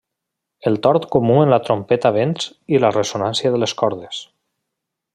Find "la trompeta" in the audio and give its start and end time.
1.55-2.13